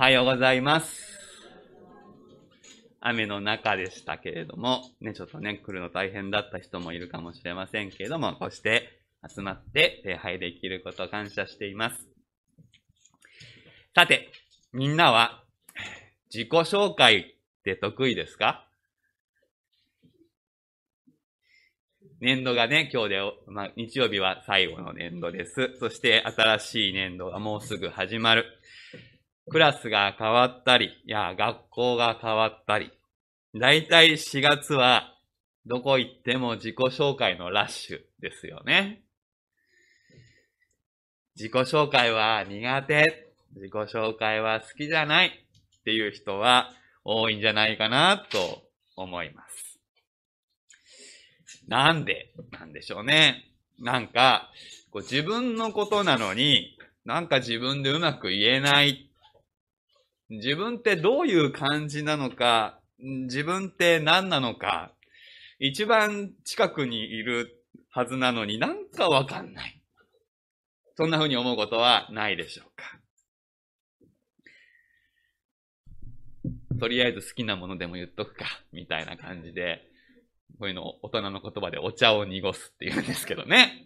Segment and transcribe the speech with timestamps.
[0.00, 1.20] はようございます。
[3.02, 12.08] 雨の中でしたけれども、ね、ちょっとね、来るの大変だった人もいるかもしれませんけれども、こうして集まって礼拝できることを感謝しています。
[13.94, 14.30] さて、
[14.72, 15.44] みんなは
[16.32, 17.24] 自己紹介っ
[17.62, 18.66] て得意ですか？
[22.20, 25.76] 年度がね、今日で、まあ、日曜日は最後の年度です。
[25.78, 28.46] そして新しい年度がもうすぐ始まる。
[29.50, 32.90] クラスが変わったり、いや、学校が変わったり。
[33.54, 35.14] だいたい4月は、
[35.66, 39.02] どこ行っても自己紹介のラッシュですよね。
[41.36, 43.32] 自己紹介は苦手。
[43.54, 45.28] 自己紹介は好きじゃない
[45.80, 46.70] っていう人は
[47.04, 48.62] 多いんじゃないかなと
[48.96, 49.80] 思います。
[51.66, 53.44] なんでなんでしょうね。
[53.80, 54.50] なんか、
[54.90, 59.09] こう自分のことなのに、なんか自分でうまく言えない。
[60.30, 64.92] 自分ってどういう感じなのか、自分って何なのか、
[65.58, 69.82] 一番近くにいるはずなのになんかわかんない。
[70.96, 73.00] そんな風に思うことはないでしょうか。
[76.78, 79.82] とりあえず好きなものでも言っとくか、みたいな感じで、
[80.58, 83.84] こういうのを大人の言葉でお茶を濁すって言うんですけどね。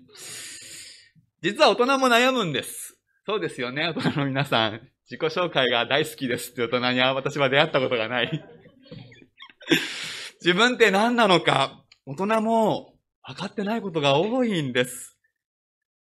[1.41, 2.99] 実は大人も悩むんです。
[3.27, 4.94] そうですよね、大人の皆さん。
[5.11, 8.45] 自己紹介が大好きですって大人には私は出会ったことがない。
[10.41, 15.19] 自分って何なのか、大人も分かってないことが多いんです。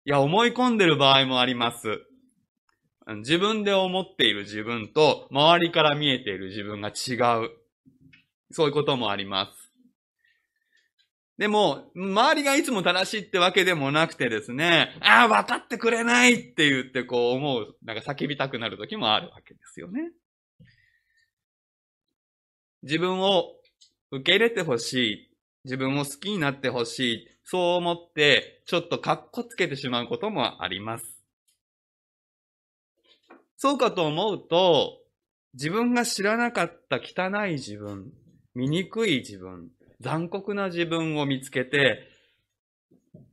[0.06, 2.02] いや、思い込んでる場合もあります。
[3.18, 7.14] 自分で思っている自分と周りから見えている自分が違
[7.46, 7.52] う。
[8.52, 9.67] そういうこともあります。
[11.38, 20.12] でも、周りがいつも正しいってわけでもなくてですね、ああ、分かってくれないって言ってこう思う、なんか叫びたくなる時もあるわけですよね。
[22.82, 23.54] 自分を
[24.12, 25.32] 受け入れてほしい。
[25.66, 27.28] 自分を好きになってほしい。
[27.44, 31.18] そう思って、ちょっとカッコつけてしまうこともあります。
[33.58, 35.00] そうかと思うと、
[35.54, 38.12] 自分が知らなかった汚い自分、
[38.56, 39.70] 醜い自分、
[40.00, 42.08] 残酷な自分を見つけて、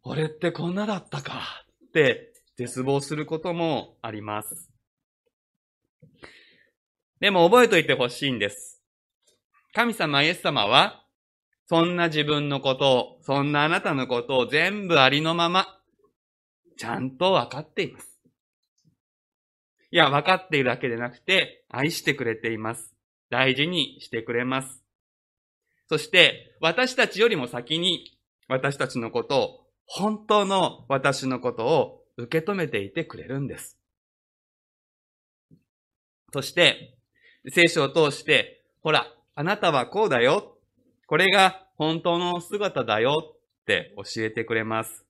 [0.03, 4.71] 俺ってこんなだったかって絶望することもあります。
[7.21, 8.83] でも覚えといてほしいんです。
[9.73, 11.05] 神様イエス様は、
[11.67, 15.81] そんな自分のことを、そんなあなたのことを全部ありのまま、
[16.77, 18.21] ちゃんとわかっています。
[19.91, 22.95] いや、わかっているだけでなくて、愛してくれています。
[23.31, 24.85] 大事にしてくれます。
[25.89, 28.17] そして、私たちよりも先に、
[28.49, 33.79] 私たちのことを、本当の私のことを受け止めていてくれるんです。
[36.33, 36.97] そして、
[37.51, 40.57] 聖書を通して、ほら、あなたはこうだよ。
[41.07, 45.05] これが本当の姿だよって教えてくれます。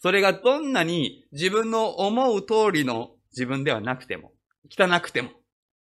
[0.00, 4.32] それがどんなに自分の思う通りの自分ではなくても、
[4.68, 5.30] 汚くても、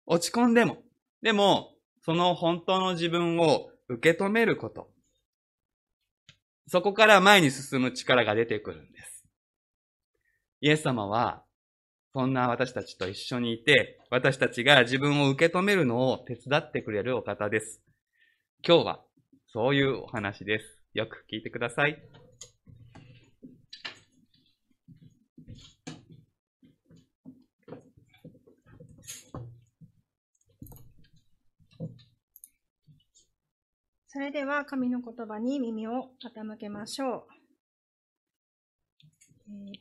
[0.06, 0.78] 落ち込んでも、
[1.22, 4.90] でも、その本当の自分を受け止めること。
[6.68, 9.24] そこから前に進む力が出てくるんです。
[10.60, 11.44] イエス様は、
[12.12, 17.82] そんな私たちと一緒にいて、私たちが自分を受け止めるのを手伝ってくれるお方です。
[18.66, 19.04] 今日は、
[19.52, 20.78] そういうお話です。
[20.94, 22.25] よく聞いてください。
[34.16, 37.22] それでは神の言葉に耳を傾けましょう。
[39.50, 39.74] えー、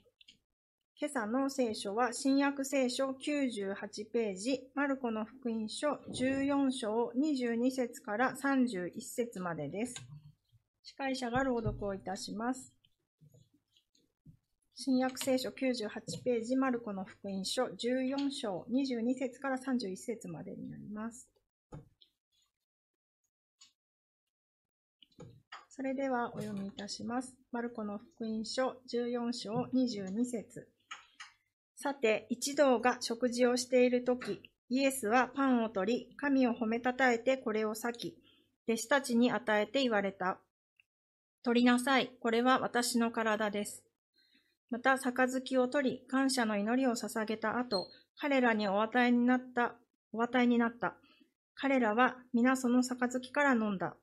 [1.00, 3.76] 今朝の聖書は新約聖書98
[4.12, 9.96] ページ、マルコの福音書14章22節から31節までです。
[10.84, 12.74] 司会者が朗読をいたします。
[14.74, 21.30] 新約聖書98ページ、マルコの福音書14章22節から31節までになります。
[25.76, 27.36] それではお読みいたします。
[27.52, 30.70] マルコの福音書14章22節
[31.76, 38.18] さて、一同が食事をしているとき、イエスはパンを取り、神を褒めたたえてこれを裂き、
[38.70, 40.40] 弟子たちに与えて言われた。
[41.44, 42.10] 取りなさい。
[42.22, 43.84] これは私の体です。
[44.70, 49.76] また、杯を取り、感謝の祈りを捧げた後、彼らにお与えになった、
[50.14, 50.96] お与えになった。
[51.54, 53.98] 彼らは皆その杯から飲んだ。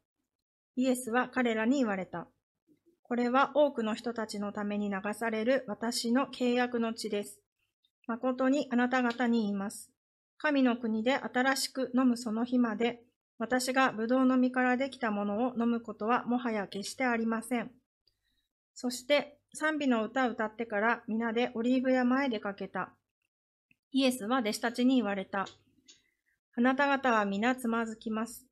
[0.77, 2.29] イエスは彼らに言われた。
[3.03, 7.41] これは多くの人たちのために流される私の契約の地です。
[8.07, 9.91] 誠にあなた方に言います。
[10.39, 13.01] 神の国で新しく飲むその日まで、
[13.39, 17.71] 私がブドウの実からできたものを飲むことはもはや決してありません。
[18.75, 22.91] そして賛美の歌を歌ってから皆でオリーブ山へ出かけた。
[23.93, 25.47] イエスは弟子たちに言われた。
[26.57, 28.47] あなた方は皆つまずきます。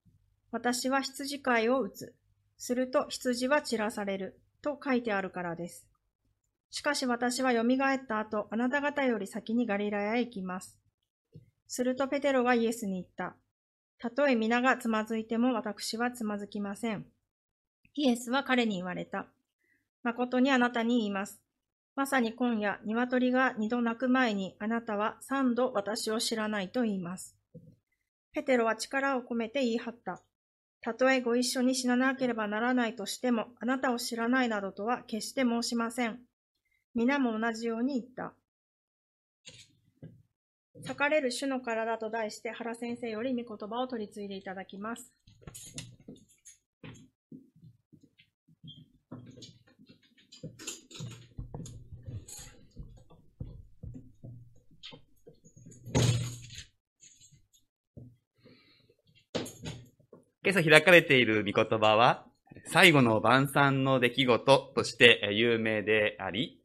[0.52, 2.14] 私は羊飼いを打つ。
[2.58, 4.41] すると羊は散らされる。
[4.62, 5.87] と書いてあるからです。
[6.70, 10.79] しかし私は蘇った後、あなた方より先にガリラヤへ行きます。
[11.67, 13.37] するとペテロがイエスに言った。
[13.99, 17.06] たとえ皆がつまずいても私はつまずきません。
[17.94, 19.26] イエスは彼に言われた。
[20.02, 21.41] 誠にあなたに言います。
[21.97, 27.37] まさに今夜、鶏が二度鳴く前にあなたは三度私を知らないと言います。
[28.32, 30.23] ペテロは力を込めて言い張った。
[30.82, 36.21] たとえご一緒に死ななければならないとしても、あなたを知らないなどとは決して申しません。
[36.94, 38.35] 皆も同じように言った。
[40.77, 45.12] 裂かれる主の体と題して原先生より御言葉を取り継いでいただきます。
[60.50, 62.26] 今朝開かれている御言葉は、
[62.73, 66.61] 最後の晩餐の出来事として有名であり、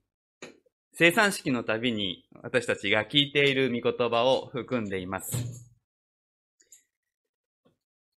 [0.94, 5.72] 生産式のたびに私たちが聞いている御言葉を含んでいます。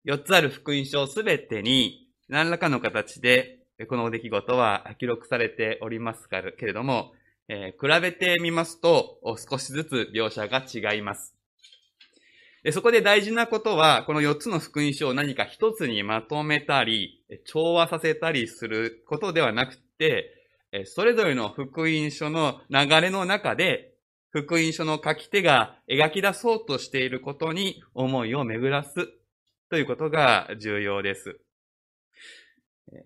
[0.06, 3.58] 4つある福音書すべてに何らかの形で
[3.90, 7.12] この出来事は記録されておりますけれども、
[7.48, 9.18] えー比べてみますと
[9.50, 11.37] 少しずつ描写が違います。
[12.72, 20.34] そこで大事なことは、この4つの福音書を何か一つにまとめたり、調和させたりすることではなくて、
[20.84, 23.94] それぞれの福音書の流れの中で、
[24.30, 29.08] 福音書の書き手が描き出そうとしていることに思いを巡らす
[29.70, 31.40] ということが重要です。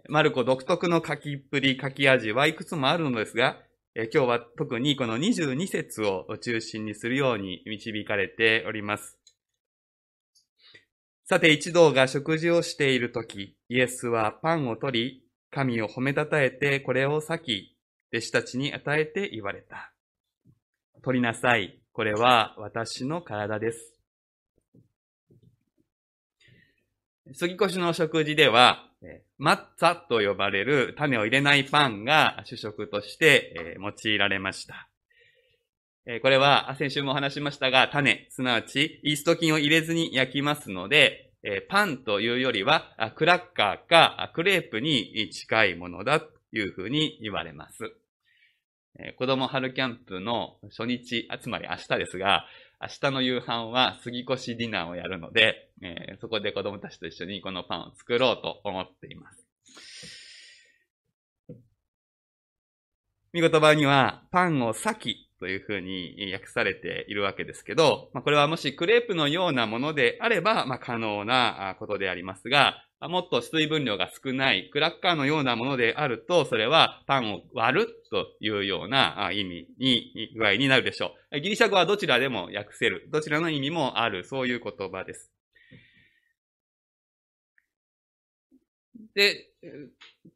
[0.09, 3.59] マルコ独特の書きっぷり、書き味はいくつもあるのですが、
[3.95, 9.22] 今日は特にこの22節を中心にするように導かれております。
[11.25, 17.77] さて一同が食事をしているとき、イエスはパンを取り、神を褒めたたえてこれを裂き、
[18.13, 19.93] 弟子たちに与えて言われた。
[21.03, 21.79] 取りなさい。
[21.93, 23.93] これは私の体です。
[27.35, 28.89] 杉越の食事では、
[29.39, 34.92] マッツァと呼ばれる種を入れないパンが主食として用いられました。
[36.05, 47.95] えこれは、先週も話しましたが、種、すなわち、イースト菌を入れずに焼きますので、えパンというよりは、クラッカーかクレープに近いものだというふうに言われます。
[48.99, 52.47] え子供春キャンプの初日、あつまり明日ですが、
[52.81, 59.47] 明日の夕飯は杉越ディナーをやるので、えそこで子供たちと一緒にこのパンを作ろうと思っています。
[63.33, 81.41] 見言葉には、パンを裂きというふうに訳されているわけですけど、まあ、これはもしクレープのようなものであれば、まあ、可能なことでありますが、もっと水分量が少ないクラッカーのようなものであると、それはパンを割るというような意味に、具合になるでしょう。
[81.41, 83.09] ギリシャ語はどちらでも訳せる。
[83.11, 84.23] どちらの意味もある。
[84.23, 85.33] そういう言葉です。
[89.17, 89.51] で、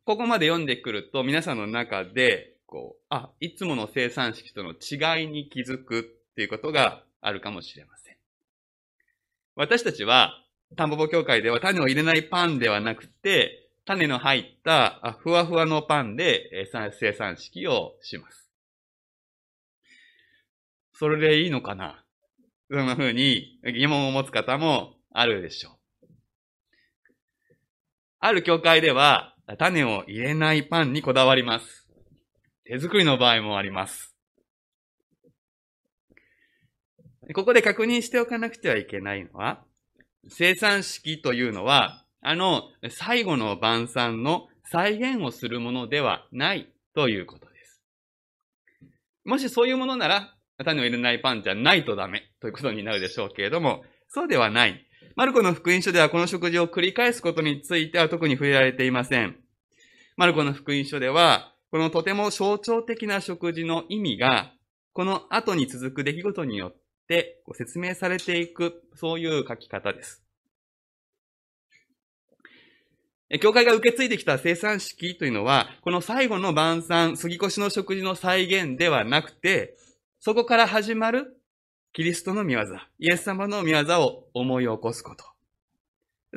[0.04, 6.02] ここまで読んでくると皆さんの中で、こう、あ、いつもの生産式との違いに気づくっ
[6.34, 8.16] ていうことがあるかもしれません。
[9.54, 10.34] 私たちは、
[10.76, 16.68] タンポポ協会では種を入れないパンではなくて、種の入ったあふわふわのパンで
[16.98, 18.50] 生産式をします。
[20.92, 22.02] それでいいのかな？
[22.68, 26.06] そんな風に疑問を持つ方もあるでしょう。
[28.18, 31.85] ある教会では、種を入れないパンにこだわります。
[32.68, 34.16] 手作りの場合もあります。
[37.34, 39.62] ここで確認しておかなくてはいけないのは、
[40.28, 47.82] 生産式というのは、あの、最後の晩餐の再現をするものではないということです。
[49.24, 54.84] もしそういうものなら、種を入れないパンじゃないとダメということになるでしょうけれども、そうではない。
[55.14, 59.36] マルコの福音書ではこの食事を繰り返すことについては特に触れられていません。
[60.16, 64.52] マルコの福音書では、このとても象徴的な食事の意味が、
[64.92, 66.76] この後に続く出来事によっ
[67.08, 70.22] てご説明されていく、そういう書き方です。
[73.40, 79.76] 教会が受け継いできた生産式というのは、この最後の晩餐、杉越の食事の再現ではなくて、
[80.20, 81.36] そこから始まる
[81.92, 82.60] キリストの見業、
[82.98, 85.24] イエス様の見業を思い起こすこと。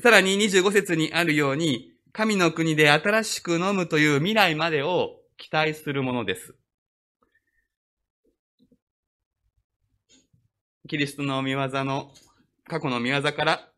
[0.02, 6.54] さらに25節にあるように、神の国で新しく飲むという未来までを期待するものです。
[10.88, 12.12] キリストの見業の、
[12.68, 13.70] 過去の見業から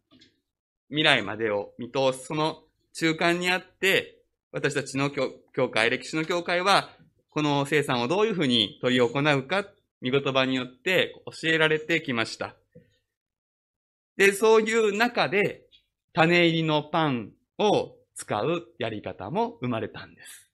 [0.90, 2.64] 未来までを見通す、その
[2.94, 4.18] 中間にあって、
[4.52, 6.90] 私たちの教会、歴史の教会は、
[7.30, 9.66] この生産をどういうふうに取り行うか、
[10.02, 12.56] 見言葉によって教えられてきました。
[14.18, 15.68] で、そういう中で、
[16.14, 20.51] 種入りのパンを使うやり方も生まれたんです。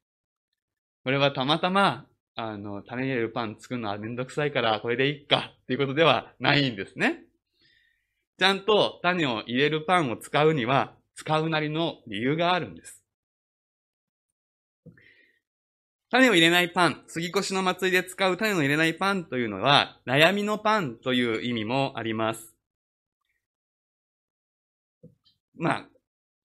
[1.08, 7.24] これはたまたま、あの、種入れるパン作るのはめんどくさいからこれでいいかっていうことではないんですね。
[8.38, 13.06] ちゃんと種を入れるパンを使うには、使うなりの理由があるんです。
[16.12, 22.54] 種を入れないパン、杉越の祭りで使う種を入れないパンというのは、悩みのパンという意味もあります。
[25.56, 25.90] まあ、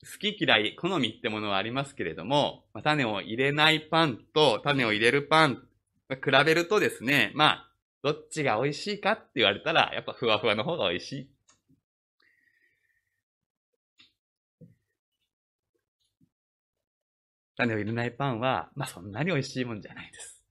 [0.05, 5.63] 好き嫌い、好みってものはありますけれども、まあ、種を入れないパンと種を入れるパン、
[6.11, 7.71] 比べるとですね、まあ、
[8.03, 11.31] どっちが美味しいかって言われたら、やっぱふわふわの方が美味しい。
[17.57, 20.43] 種を入れないパンは、まあそんなに美味しいもんじゃないです。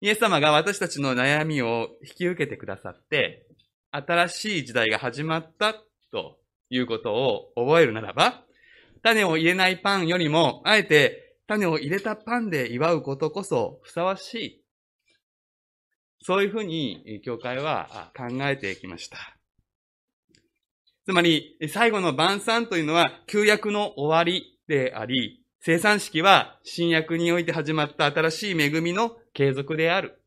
[0.00, 3.46] イエス様が私たちの悩みを引き受けてくださって、
[3.90, 5.74] 新しい時代が始まった
[6.10, 6.38] と
[6.70, 8.44] いうことを覚えるならば、
[9.02, 14.64] 種を入れないパンよりも、あえて種を入れたパンで祝うことこそふさわしい。
[16.20, 19.18] そういうふうに、教会は考えてきました。
[21.06, 30.22] つまり、最後の晩餐というのは、旧約の終わりであり、生産式は新約において始まった新しい恵みの継続である。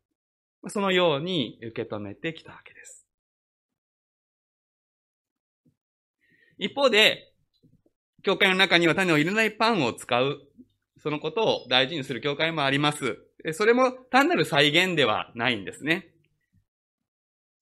[0.68, 3.01] そのように受け止めてきたわけです。
[6.62, 7.32] 一方で、
[8.22, 10.40] 教会の中には種を入れないパンを使う、
[11.02, 13.18] そのことを大事にする教会もあります。
[13.52, 16.14] それも単なる再現ではないんですね。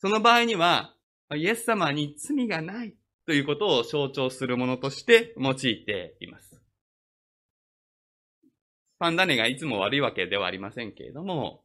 [0.01, 0.95] その場合には、
[1.35, 6.61] イエス様に罪がないということを象徴するものとして用いています。
[8.99, 11.65] パン種がいつも悪いわけではありませんけれども、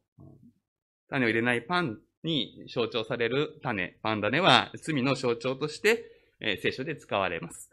[1.10, 7.70] 種を入れないパンに象徴される種、パン種は罪の象徴として、え聖書で使われます。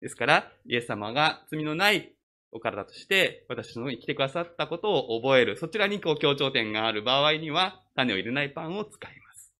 [0.00, 2.12] ですから、イエス様が罪のない
[2.50, 5.56] お体として私のに来てくださったことを覚える。
[5.56, 9.52] そちらにこう強調点がある場合には、種を入れないパンを使います。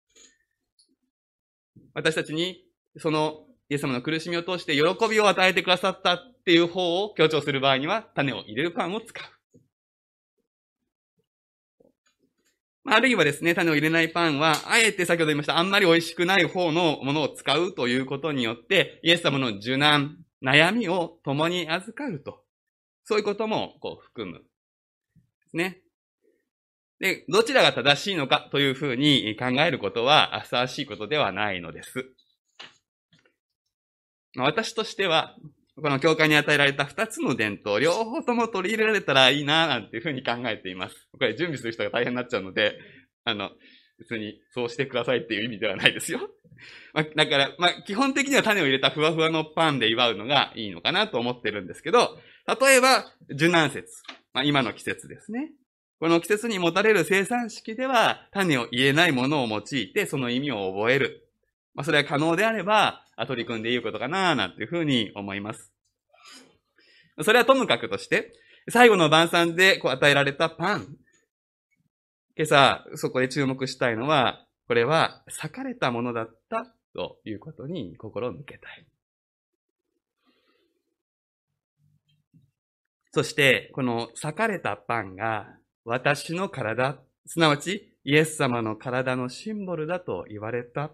[1.95, 2.65] 私たちに
[2.99, 9.42] そのイエス様の苦しみを通して喜びを与えてくださったっていう方を強調する場合には、種を入れるパンを使う。
[12.85, 22.43] あるいはですね、種を入れないパンは、あえて先ほど言いました、あんまり美味しくない方のものを使うということによって、イエス様の受難、悩みを共に預かると。
[23.05, 24.39] そういうことも、こう、含む。
[24.39, 24.45] で
[25.51, 25.81] すね。
[26.99, 32.05] で、どちらが正しいのかというふうに考えることは、ふさわしいことではないのです。
[34.37, 35.37] 私としては、
[35.81, 41.09] この教会に与えられた二つの伝統、両方とも取り入れられたらいいな、なんていうふうに考えています。
[41.13, 42.79] これ準備する人が大変になっちゃうので、
[43.25, 43.51] あの、
[43.99, 46.29] 別にそうしてくださいっていう意味ではないですよ。
[46.93, 53.89] まあ、だから、まあ、基本的には種を入れたふわふわのパンで祝うのがいいのかなと思ってるんですけど、例えば、受難節。
[54.35, 55.53] まあ、今の季節ですね。
[55.99, 61.22] この季節に持たれる生産式では、種を入れないものを用いて、その意味を覚える。
[61.75, 65.73] まあ、それは可能であれば、取り組んでいいことかななんていうふうに思います。
[67.23, 68.33] それはともかくとして、
[68.69, 70.97] 最後の晩餐でこう与えられたパン。
[72.37, 78.87] 今朝、そこで注目したいのは、これは裂かれたものだったということに心を向けたい。
[83.11, 85.47] そして、この裂かれたパンが
[85.85, 90.91] 私の体、すなわちイエス様の体のシンボルだと言われた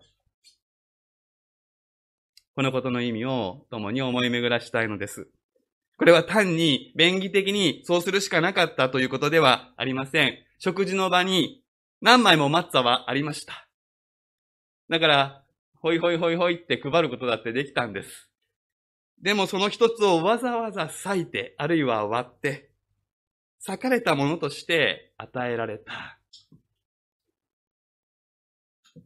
[2.58, 5.28] このことの意味を共に思い巡らしたいのです。
[5.96, 10.38] これは単に便宜的にそうするしかなかったということではありません。
[10.58, 11.62] 食事の場に
[12.00, 13.68] 何枚もマッツァはありました。
[14.90, 15.44] だから、
[15.76, 18.28] ほいほいほいほいって配ることだってできたんです。
[19.22, 22.70] でもその一つをわざわざ裂いて、あるいは割って、
[23.64, 26.18] 裂かれたものとして与えられた。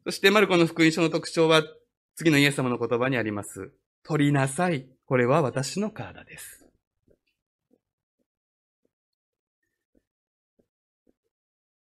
[0.06, 1.62] そしてマルコの福音書の特徴は
[2.14, 3.73] 次のイエス様の言葉にあります。
[4.04, 4.87] 取りなさい。
[5.07, 6.66] これは私の体です。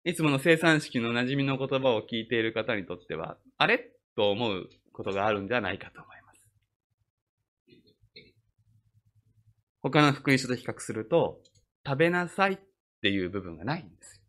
[0.03, 3.91] いつもの生産式の馴染みの言葉を聞いている方にとっては、あれ？
[4.15, 6.41] と思うことがあるんではないかと思います。
[9.83, 11.39] 他の福音書と比較すると、
[11.85, 12.59] 食べなさいっ
[13.01, 14.21] ていう部分がないんです。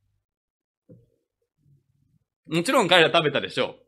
[2.46, 3.81] もちろん彼ら食べたでしょう。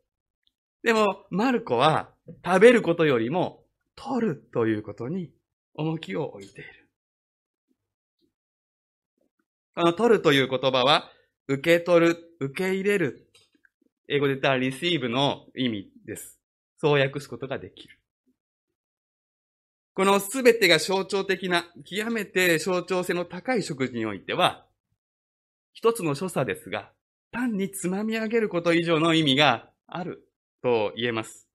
[0.84, 2.10] でも、マルコは
[2.44, 3.64] 食べることよりも
[3.96, 5.30] 取るということに
[5.72, 6.88] 重きを置いている。
[9.74, 11.10] この取るという言葉は、
[11.48, 13.30] 受け取る、受け入れる。
[14.08, 16.38] 英語で言ったら receive の意味です。
[16.76, 17.98] そう訳すことができる。
[19.94, 24.66] このすべてが象徴的な、極めて象徴性の高い食事においては、
[25.72, 26.92] 一つの所作ですが、
[27.32, 30.23] 単につまみ上げること以上の意味がある
[30.64, 31.46] と言えます。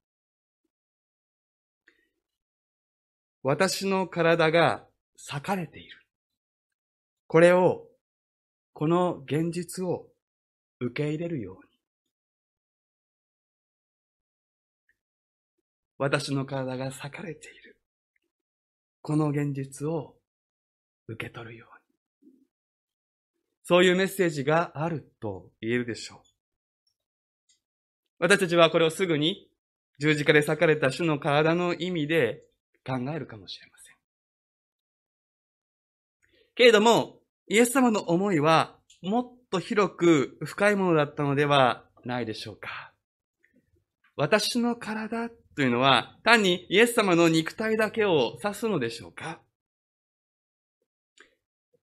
[3.42, 4.86] 私の体が
[5.18, 5.98] 裂かれている。
[7.26, 7.88] これを、
[8.74, 10.06] この現実を
[10.80, 11.62] 受け入れるように。
[15.98, 17.82] 私の体が裂かれている。
[19.02, 20.18] この現実を
[21.08, 22.32] 受け取るように。
[23.64, 26.29] そういうメッセージがあると言えるでしょう。
[28.20, 29.50] 私たちはこれをすぐに
[30.00, 32.44] 十字架で裂かれた主の体の意味で
[32.86, 33.96] 考えるかもしれません。
[36.56, 42.92] けれども、イエス様の思いはもっと広く深いものだったのではないでしょうか。
[44.16, 49.40] 私の体というのは単にイエス様の肉体だけを指すのでしょうか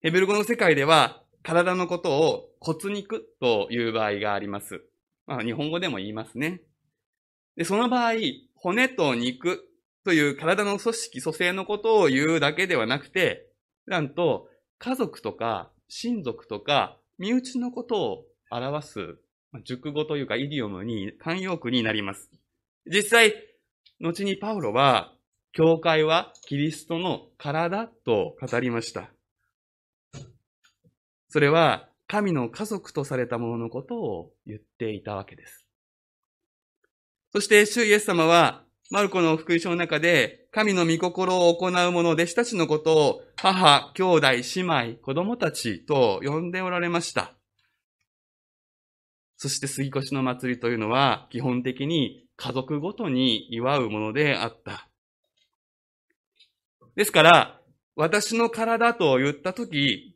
[0.01, 4.83] ヘブル語の世界では体のことを骨肉という場合があります。
[5.27, 6.63] まあ日本語でも言いますね。
[7.57, 8.15] で、その場合、
[8.55, 9.69] 骨と肉
[10.05, 13.47] という体の組織、組成のことを言うだけではなくて、
[13.87, 19.19] なんと家族とか親族とか身内のことを表す
[19.63, 22.31] 熟語というかイディオムに、慣用句になります。
[22.87, 23.35] 実際、
[24.01, 25.13] 後にパウロは、
[25.53, 29.11] 教会はキリストの体と語りました。
[31.29, 35.67] それは、神の家族とされたもののことを言っていたわけです。
[37.33, 47.35] そして、主イエス様は、マルコの福音書の中で、神の御心を行う者、弟子たちのことを、母、兄弟、姉妹、子供たちと呼んでおられました。
[49.37, 54.89] そして杉越の祭りというのは、基本的に家族ごとに祝うものであった。
[56.95, 57.61] ですから、
[57.97, 60.14] 私の体と言ったとき、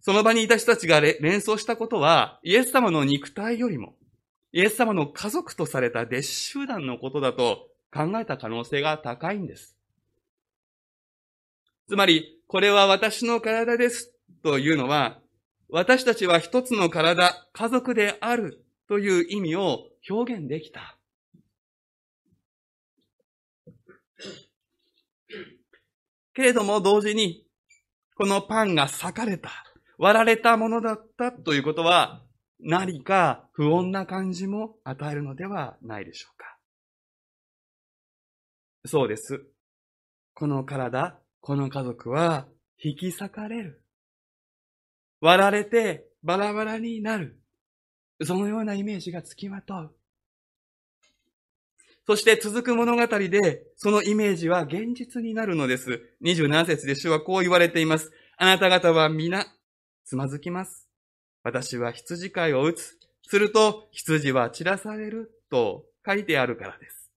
[0.00, 3.96] その場にいた人たちが連想したことは、イエス様の肉体よりも、
[4.52, 9.76] イエス様の家族とされた弟子集団のことだと考えた可能性が高いんです。
[11.88, 15.20] つまり、これは私の体ですというのは、
[15.68, 20.96] 私たちは一つの体、家族であるという意味を表現できた。
[26.34, 27.46] けれども同時に、
[28.16, 29.50] このパンが裂かれた、
[29.98, 32.22] 割られたものだったということは、
[32.60, 36.56] 何か不穏な感じも与えるのではないでしょうか。
[38.86, 39.44] そうです。
[40.34, 42.46] この体、この家族は
[42.82, 43.82] 引き裂かれる。
[45.20, 47.40] 割られてバラバラになる。
[48.22, 49.94] そのようなイメージがつきまとう。
[52.06, 56.02] そして続く物語で、そのイメージは現実になるのです。
[56.22, 58.12] 27節で主はこう言われています。
[58.36, 59.46] あなた方は皆、
[60.04, 60.88] つまずきます。
[61.42, 62.98] 私は羊飼いを打つ。
[63.26, 67.10] すると、羊は散らされると書いてあるからです。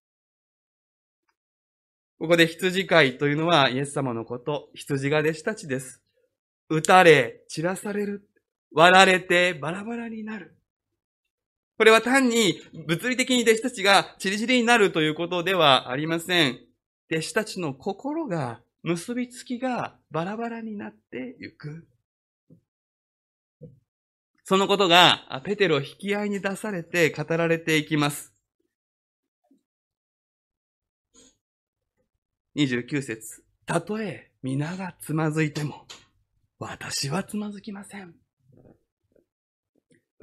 [2.19, 6.01] ここで羊飼いというのはイエス様のこと、羊が弟子たちです。
[6.69, 8.27] 打たれ、散らされる。
[8.71, 10.55] 割られてバラバラになる。
[11.77, 16.59] これは単に物理的に弟子たちがチリチリになるということではありません。
[17.11, 21.87] 弟子たちの心が、結びつきがバラバラになってゆく。
[24.49, 28.31] そのことがペテロ引き合いに出されて語られていきます。
[32.55, 35.85] 29節たとえ皆がつまずいても、
[36.59, 38.15] 私はつまずきません。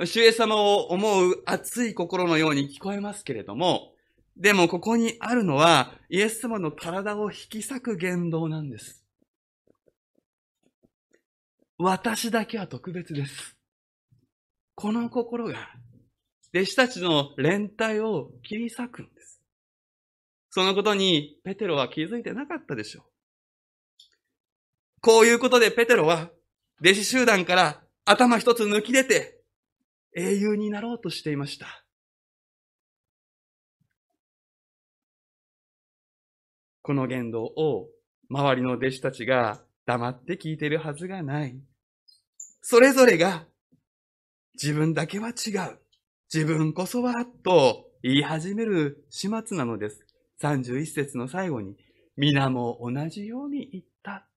[0.07, 3.93] 主イエス様を思う熱い心のように聞こえますけれども、
[4.39, 9.05] でもここにあるのは、イエス様の体を引き裂く言動なんです。
[11.77, 13.54] 私だけは特別です。
[14.75, 15.55] この心が、
[16.55, 19.41] 弟子たちの連帯を切り裂くんです。
[20.51, 23.05] そのことにペテロは気づいてなかったでしょう。
[25.01, 26.31] こういうことでペテロは、
[26.81, 29.41] 弟子集団から頭一つ抜き出て、
[30.17, 31.85] 英雄になろうとしていました。
[36.83, 37.89] この言動を
[38.29, 41.59] 周りの弟子たちが黙って聞いているはずがない。
[42.61, 43.47] それぞれが
[44.55, 45.79] 自分だけは違う。
[46.33, 50.07] 自分こそはと言い始める始末なのです。
[50.41, 51.77] 31節の最後に
[52.17, 54.29] 皆も同じように言った。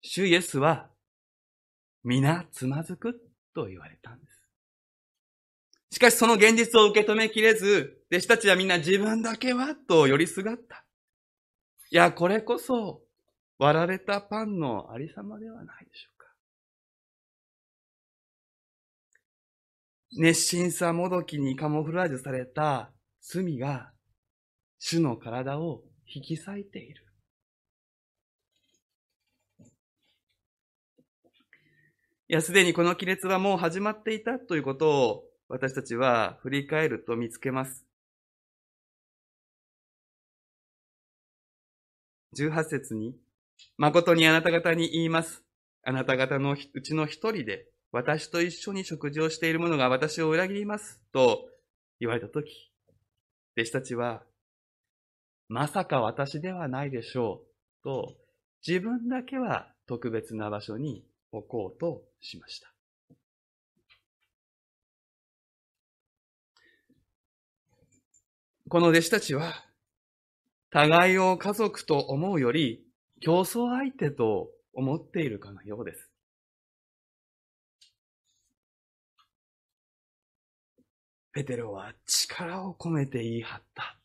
[0.00, 0.90] 主イエスは
[2.04, 3.20] 皆つまずく
[3.54, 4.31] と言われたんです。
[6.02, 10.84] しかしその現実を受け止めきれず、弟子たちはみんな自分だけはと寄りすがった。
[11.92, 13.02] いや、これこそ
[13.56, 16.26] 割られたパンのありさまではないでしょうか。
[20.18, 23.92] 熱心さもどきにカモフラージュされた罪が
[24.80, 27.06] 主の体を引き裂いている。
[32.26, 37.84] いや、すでにこの亀裂はもう始まっていたということを私たちは振り返ると見つけます。
[42.38, 43.14] 18節に、
[43.76, 45.44] 誠にあなた方に言います。
[45.84, 51.02] あなた方のうちの一人で私と一緒に食事をしている者が私を裏切ります。
[51.12, 51.50] と
[52.00, 52.72] 言われたとき、
[53.58, 54.22] 弟子たちは、
[55.50, 57.42] まさか私ではないでしょ
[57.82, 57.84] う。
[57.84, 58.16] と
[58.66, 62.71] 自分だけは特別な場所に置こうとしました。
[68.72, 69.52] この弟子たちは、
[70.70, 72.82] 互いを家族と思うより、
[73.20, 76.10] 競争相手と思っているかのようです。
[81.34, 83.98] ペテロは力を込めて言い張った。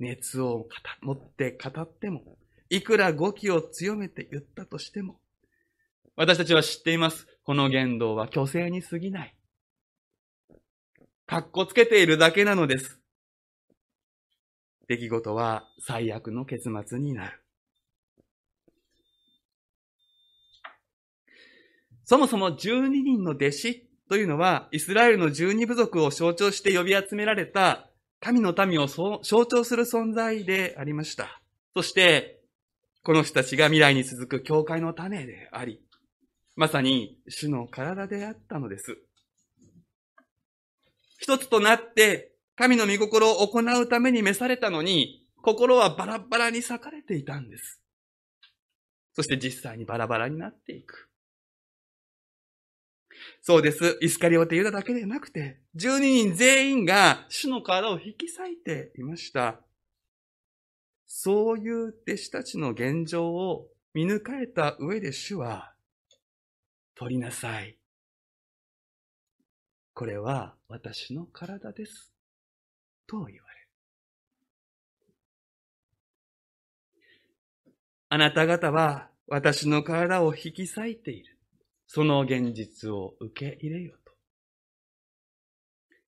[0.00, 0.66] 熱を
[1.02, 2.36] 持って語っても、
[2.68, 5.20] いくら語気を強めて言ったとしても、
[6.16, 7.28] 私たちは知っています。
[7.44, 9.36] この言動は虚勢に過ぎない。
[11.32, 13.00] かっこつけているだけなのです。
[14.86, 17.42] 出来事は最悪の結末になる。
[22.04, 27.88] そもそも12人の弟子というのは、イスラエルの12部族を象徴して呼び集められた
[28.20, 31.40] 神の民を象徴する存在でありました。
[31.74, 32.42] そして、
[33.04, 35.80] この人たちが未来に続く教会の種であり、
[36.56, 38.98] まさに主の体であったのです。
[41.22, 47.80] 一つとなって神の御心を行うために召されたのに、心はバラバラに裂かれていたんです。
[49.14, 51.08] そして実際にバラバラになっていく。
[53.40, 53.98] そうです。
[54.02, 59.60] イスカリオテユダだけでなくて、12人全員が主の体を引き裂いていました。
[61.06, 65.72] そういう弟子たちの現状を見抜かれた上で主は、
[66.96, 67.78] 取りなさい。
[69.94, 72.14] これは私の体です。
[73.06, 73.42] と言われる。
[78.08, 81.38] あなた方は私の体を引き裂いている。
[81.86, 84.12] その現実を受け入れよと。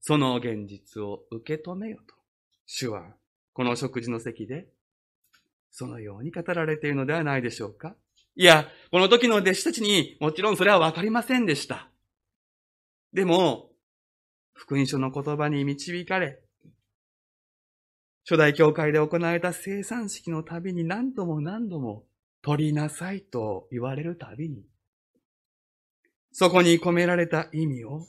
[0.00, 2.14] その現実を受け止めよと。
[2.64, 3.12] 主は
[3.52, 4.66] この食事の席で
[5.70, 7.96] そのように語られているのではないでしょうか
[8.34, 11.90] いや、この時の弟子たちにもちろんそれはわかりませんでした。
[13.12, 13.73] でも、
[14.54, 16.40] 福音書の言葉に導かれ、
[18.26, 22.04] 初代教会で行われた生産式のたびに何度も何度も
[22.40, 24.64] 取りなさいと言われるたびに、
[26.32, 28.06] そこに込められた意味を、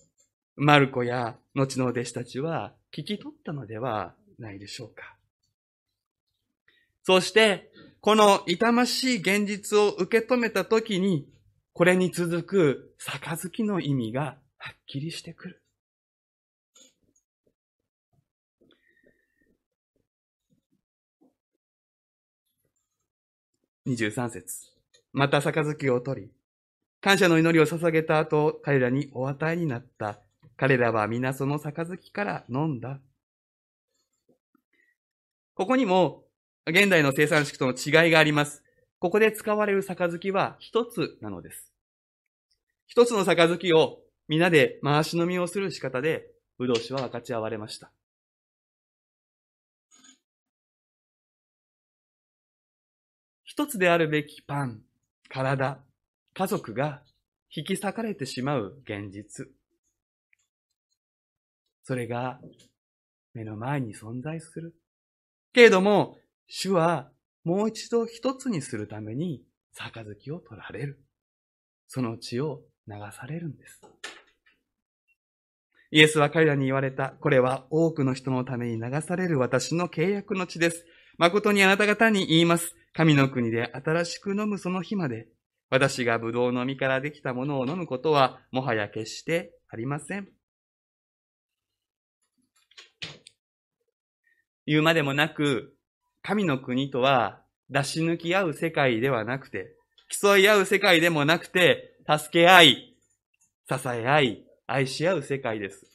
[0.55, 5.17] マルコや後の弟子たちは聞き取ったのではないでしょうか。
[7.03, 11.27] そして、この痛ましい現実を受け止めたときに、
[11.73, 15.64] これに続く杯の意味がはっきりしてくる。
[23.87, 24.71] 23節
[25.13, 26.31] また杯を取り、
[27.01, 30.19] 感謝の祈りを捧げた後、彼らにお与えになった。
[30.57, 32.99] 彼らは皆その杯から飲んだ。
[35.53, 36.23] ここにも、
[36.65, 38.63] 現代の生産式との違いがあります。
[38.97, 41.71] ここで使われる杯は一つなのです。
[42.87, 47.91] 一つの杯を皆で回し飲みをする仕方で、ブドウ酒は分かち合われました。
[53.57, 54.81] 一つであるべきパン、
[55.29, 55.79] 体、
[56.33, 57.01] 家族が
[57.49, 59.47] 引き裂かれてしまう現実。
[61.81, 62.41] それが
[63.33, 64.75] 目の前に存在する。
[65.53, 67.09] けれども、主は
[67.45, 69.41] もう一度一つにするために
[69.73, 71.01] 杯を取られる。
[71.87, 73.79] その血を流されるんです。
[75.91, 77.11] イエスは彼らに言われた。
[77.21, 80.85] これは多くの人のために流される私の契約の血です。
[81.17, 82.75] 誠にあなた方に言います。
[82.95, 85.27] 神の国で新しく飲むその日まで、
[85.69, 90.29] 私が葡萄の実からできたものを飲むことは、もはや決してありません。
[94.65, 95.75] 言うまでもなく、
[96.21, 99.75] 神の国とは出し抜き合う世界ではなくて、
[100.07, 102.95] 競い合う世界でもなくて、助け合い、
[103.69, 105.85] 支え合い、愛し合う世界です。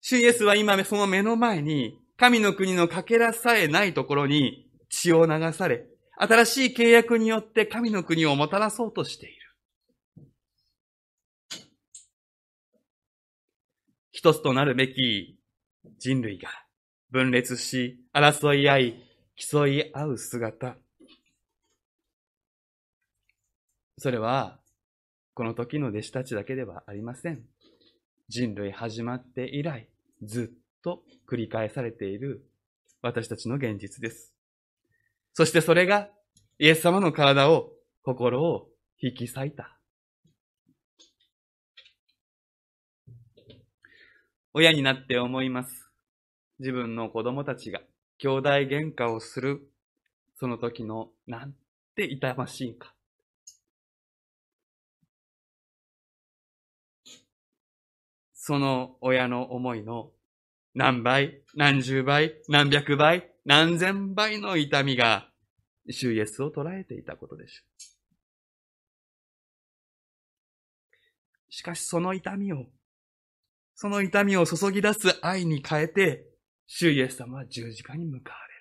[0.00, 5.86] 主イエスは今その目の前に、神の国のかけらさえないところに血を流され、
[6.18, 9.46] 新しい契約によって神の国をもたらそうとしている。
[14.12, 15.38] 一つとなるべき
[15.98, 16.48] 人類が
[17.10, 18.94] 分裂し、争い合い、
[19.36, 20.76] 競い合う姿。
[23.98, 24.58] それは、
[25.34, 27.44] この時の弟子たちだけではありません。
[28.28, 29.88] 人類始まって以来、
[30.22, 32.44] ずっと繰り返されている
[33.02, 34.35] 私たちの現実です。
[35.36, 36.08] そしてそれが
[36.58, 37.70] イエス様の体を、
[38.02, 38.70] 心を
[39.02, 39.78] 引き裂いた。
[44.54, 45.90] 親になって思います。
[46.58, 47.82] 自分の子供たちが
[48.16, 49.70] 兄弟喧嘩をする、
[50.40, 51.54] その時のなん
[51.94, 52.94] て痛ましいか。
[58.32, 60.12] その親の思いの
[60.74, 65.30] 何倍、何十倍、何百倍、何千倍の痛みが
[65.88, 67.82] 主イエスを捉えていたことでしょう。
[71.48, 72.66] しかしその痛みを、
[73.76, 76.26] その痛みを注ぎ出す愛に変えて、
[76.66, 78.60] 主イエス様は十字架に向かわれる。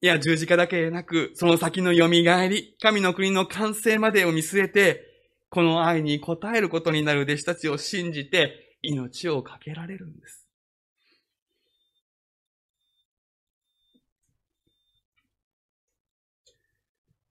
[0.00, 2.08] いや、十字架だけでなく、その先の蘇
[2.48, 5.04] り、神の国の完成までを見据えて、
[5.50, 10.47] この愛に応えることになる弟子たちを信じて、命を懸けられるんです。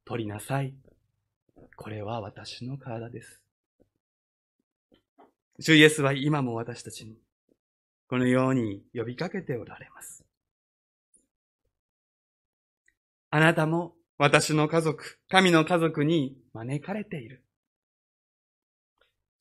[0.08, 0.74] 取りなさい。
[1.76, 3.41] これは私の体です。
[5.60, 7.17] 主イエスは今も私たちに、
[8.08, 10.24] このように呼びかけておられます。
[13.32, 17.43] あなたも私の家族、神の家族に招かれている。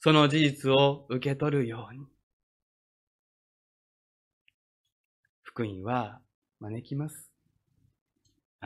[0.01, 2.07] その事実を受け取るように。
[5.43, 6.21] 福音は
[6.59, 7.36] 招きます。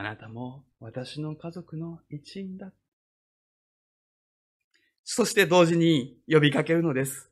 [0.01, 2.71] あなたも私の家族の一員だ。
[5.03, 7.29] そして同時に呼びかけるのです。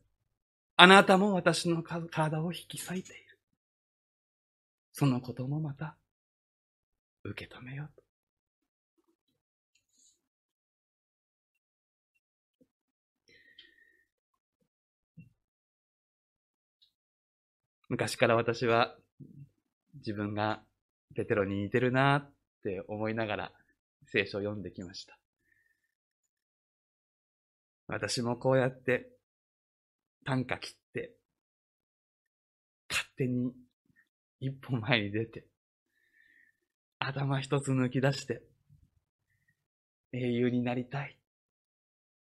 [0.76, 3.40] あなたも私の体を引き裂いている。
[4.92, 5.98] そのこともまた
[7.24, 8.04] 受け止めようと。
[17.90, 18.96] 昔から私は
[19.96, 20.62] 自分が
[21.16, 23.52] ペテロに似てるなって思いながら
[24.08, 25.18] 聖書を読んできました。
[27.88, 29.10] 私もこうやって
[30.26, 31.12] 短歌切って、
[32.90, 33.52] 勝手に
[34.40, 35.46] 一歩前に出て、
[37.00, 38.42] 頭一つ抜き出して、
[40.12, 41.18] 英雄になりたい。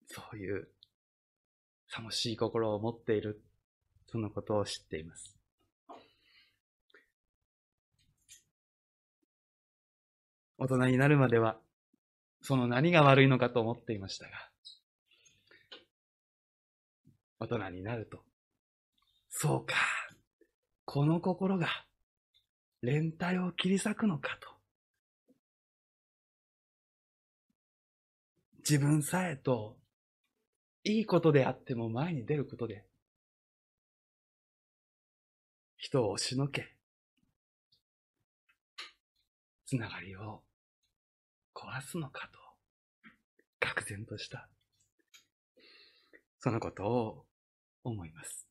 [0.06, 0.70] そういう、
[1.90, 3.42] 寂しい心を持っている、
[4.10, 5.37] そのことを知っています。
[10.60, 11.60] 大人になるまでは、
[12.42, 14.32] その何が悪いのかと思っていましたが、
[17.40, 18.24] 大人になると、
[19.30, 19.76] そうか、
[20.86, 21.68] この心が
[22.82, 24.50] 連帯を切り裂くのかと。
[28.60, 29.78] 自分さえと、
[30.84, 32.84] いいことであっても前に出ることで、
[35.78, 36.74] 人を押しのけ、
[39.68, 40.47] つながりを
[41.58, 42.40] 壊すのかと、
[43.60, 44.48] 愕然とした。
[46.40, 47.26] そのことを
[47.84, 48.48] 思います。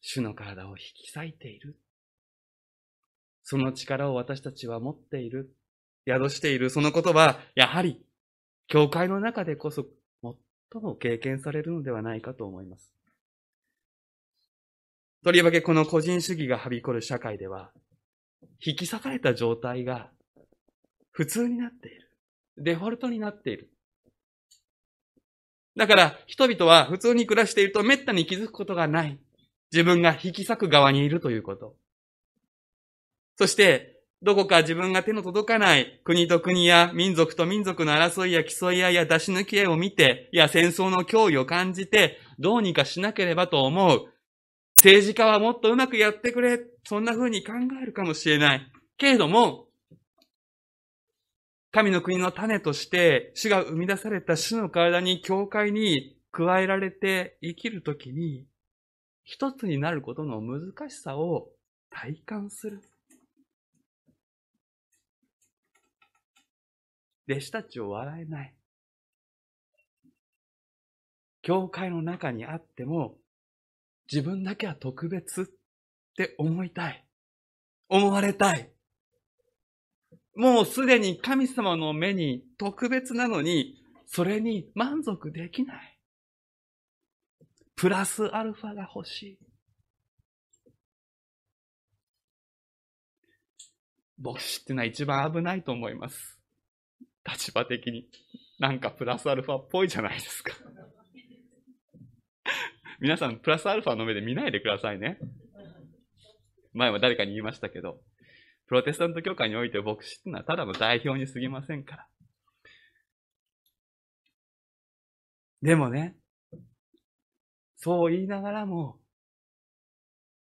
[0.00, 1.76] 主の体を引き裂いている。
[3.42, 5.52] その力を私たちは持っている。
[6.06, 6.70] 宿している。
[6.70, 8.00] そのことは、やはり、
[8.68, 9.84] 教会の中でこそ
[10.22, 12.99] 最も経験されるのではないかと思います。
[15.22, 17.70] とりわけこの個人主義がはびこる社会では、
[18.64, 20.10] 引き裂かれた状態が
[21.10, 22.10] 普通になっている。
[22.56, 23.70] デフォルトになっている。
[25.76, 29.18] だから人々は普通に暮らしていると滅多に気づくことがない。
[29.72, 31.76] 自分が引き裂く側にいるということ。
[33.36, 44.09] そして、どこか自分が手の届かない国と国や民族と民族の争いや競い合いや出し抜き合いを見て、いや戦争の脅威を感じて、どうにかしなければと思う。
[44.80, 46.58] 政治家はもっとうまくやってくれ。
[46.84, 48.72] そんな風に考えるかもしれない。
[48.96, 49.68] けれども、
[51.70, 58.46] 神の国の種として、主が生み出された主の体に、教会に加えられて生きるときに、
[59.22, 61.50] 一つになることの難しさを
[61.90, 62.80] 体感する。
[67.28, 68.54] 弟子たちを笑えない。
[71.42, 73.19] 教会の中にあっても、
[74.10, 75.44] 自分だけは特別っ
[76.16, 77.04] て思いたい。
[77.88, 78.70] 思われたい。
[80.34, 85.98] もうすでに神様の目に特別なのに、それに満足できない。
[87.76, 89.38] プラスアルファが欲しい。
[94.18, 96.38] 牧師ってのは一番危ないと思います。
[97.24, 98.08] 立場的に。
[98.58, 100.52] なんかプラスアルファっぽいじゃないですか。
[103.00, 105.18] 皆さん、プラスアルファの目で見ないでくださいね。
[106.74, 107.98] 前も誰かに言いましたけど、
[108.66, 112.06] プロテスタント教会において牧師ってのはただの代表に過ぎませんから。
[115.62, 116.14] でもね、
[117.76, 118.98] そう言いながらも、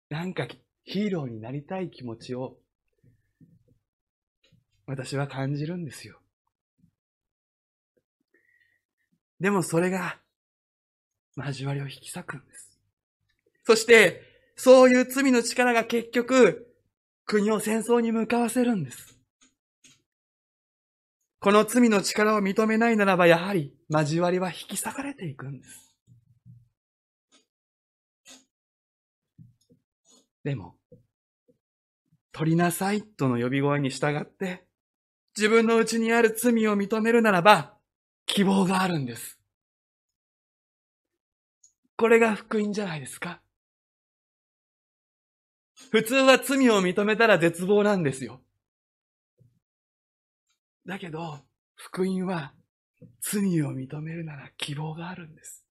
[0.09, 0.47] なんか
[0.83, 2.59] ヒーローになりたい気持ちを
[4.85, 6.19] 私は感じるんですよ。
[9.39, 10.21] でもそれが
[11.37, 12.79] 交わりを引き裂くんです。
[13.65, 14.21] そして、
[14.55, 16.67] そういう罪の力が結局、
[17.25, 19.19] 国を戦争に向かわせるんです。
[21.39, 25.95] この罪の力を認めないならば、やはり交わりは引き裂かれていくんです。
[30.43, 30.75] でも、
[32.31, 34.65] 取りなさいとの呼び声に従って、
[35.35, 37.73] 自分のうちにある罪を認めるならば、
[38.25, 39.39] 希望があるんです。
[41.97, 43.41] これが福音じゃないですか。
[45.91, 48.41] 普通は罪を認めたら絶望なんですよ。
[50.85, 51.39] だけど、
[51.75, 52.53] 福音は
[53.21, 55.65] 罪を認めるなら希望があるんです。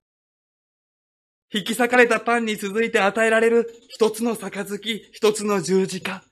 [1.53, 6.25] 引き裂かれたパンに続いて与えられる一つの杯、一つの十字架。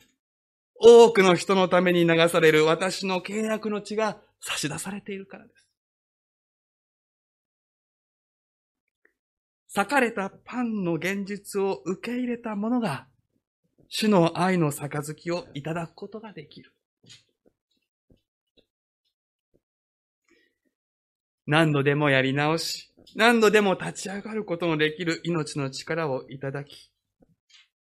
[0.74, 5.62] 多くの人のために流される私の契約の血が差し出されているからです。
[9.74, 13.06] 裂かれたパンの現実を受け入れた者が
[13.88, 16.72] 主の愛の杯をいただくことができる。
[21.46, 26.90] 何度でもやり直し、何度でも立ち上がることのできる命の力をいただき、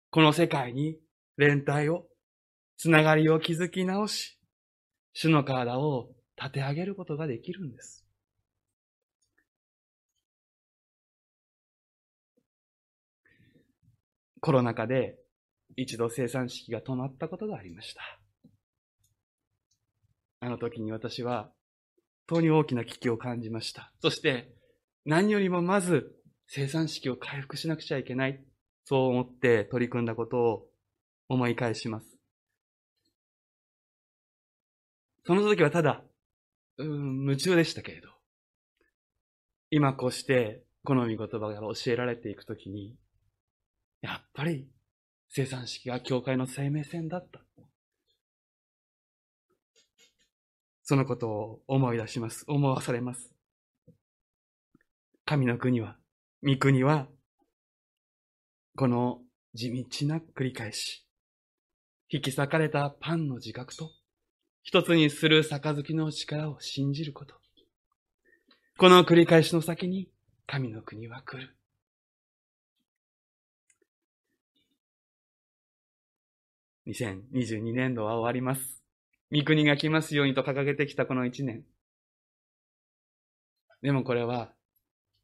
[0.10, 0.98] この世界に
[1.38, 2.06] 連帯を、
[2.78, 4.38] つながりを築き直し、
[5.14, 8.03] 主の体を立て上げることができるんです。
[14.44, 15.16] コロナ禍で
[15.78, 18.02] 一度生産式が止まったことがありました。
[20.42, 21.50] あの時に私は、
[22.28, 23.94] 本当に大きな危機を感じました。
[24.02, 24.54] そして、
[25.06, 26.12] 何よりもまず
[26.48, 28.44] 生産式を回復しなくちゃいけない。
[28.84, 30.68] そう思って取り組んだことを
[31.30, 32.08] 思い返します。
[35.26, 36.04] その時はただ、
[36.80, 38.10] うん、夢中でしたけれど、
[39.72, 42.98] 今こうしてこの御言葉が教えられていくときに、
[44.04, 44.68] やっぱり
[45.30, 47.40] 生産式が教会の生命線だった。
[50.84, 52.44] そのことを思い出します。
[52.48, 53.34] 思わされます。
[55.26, 55.96] 神の国は、
[56.44, 57.08] 御国は、
[58.76, 59.22] この
[59.54, 61.08] 地道な繰り返し、
[62.10, 63.90] 引き裂かれたパンの自覚と、
[64.62, 67.36] 一つにする杯の力を信じること。
[68.78, 70.10] この繰り返しの先に
[70.46, 71.56] 神の国は来る。
[76.88, 78.84] 2022年度は終わります。
[79.32, 81.64] 御国が来ますようにと掲げてきたこの一年。
[83.82, 84.54] でもこれは、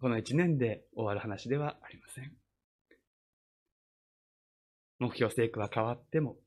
[0.02, 2.32] この一年で終わる話ではありません。
[5.00, 6.38] 目標成果は変わっても、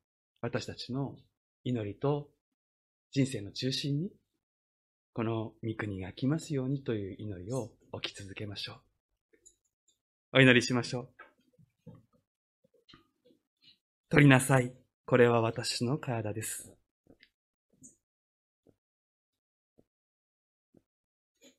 [0.41, 1.17] 私たちの
[1.65, 2.29] 祈りと
[3.13, 4.11] 人生の中心に、
[5.15, 10.39] この御国が来ますようにという祈りを置き続けましょう。
[10.39, 11.09] お祈りしましょう。
[14.09, 14.82] 取りなさい。
[15.05, 16.73] これは私の体です。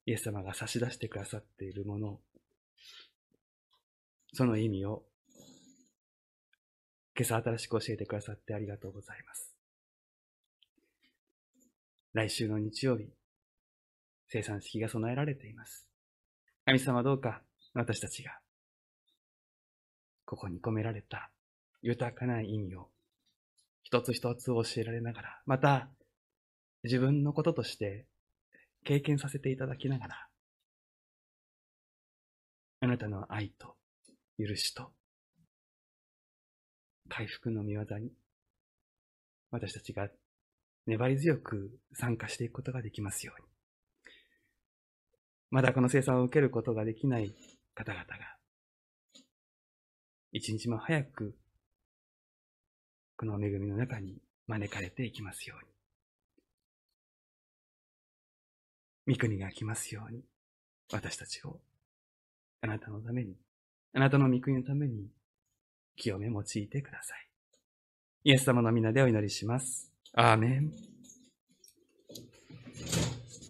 [0.06, 2.20] イエス様が差し出してくださっているもの、
[4.34, 5.04] その意味を
[7.16, 9.54] 今朝新しく教えてくださってありがとうございます。
[12.14, 13.10] 来週の日曜日、
[14.30, 15.88] 生産式が備えられています。
[16.66, 17.42] 神様どうか
[17.74, 18.32] 私たちが、
[20.26, 21.30] ここに込められた
[21.82, 22.93] 豊かな意味を
[23.84, 25.90] 一つ一つ教えられながら、また
[26.84, 28.08] 自分のこととして
[28.84, 30.28] 経験させていただきながら、
[32.82, 33.76] あなたの愛と
[34.38, 34.92] 許しと
[37.10, 38.12] 回復の見業に
[39.52, 40.10] 私たちが
[40.88, 43.48] 粘り強く参加していくことができますように。
[45.52, 47.36] まだこの生産を受けることができない
[47.76, 48.18] 方々が、
[50.32, 51.36] 一日も早く、
[53.16, 55.66] この恵みの中に招かれていきますよう
[59.08, 59.16] に。
[59.16, 60.24] 御国が来ますように、
[60.92, 61.60] 私たちを、
[62.62, 63.36] あなたのために、
[63.94, 65.10] あなたの御国のために、
[65.96, 67.28] 清め用いてください。
[68.26, 69.92] イエス様の皆でお祈りします。
[70.14, 70.74] アーメン。